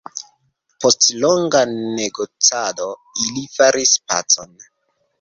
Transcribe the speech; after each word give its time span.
Post 0.85 1.09
longa 1.25 1.61
negocado 1.75 2.91
ili 3.27 3.47
faris 3.61 3.97
pacon. 4.11 4.61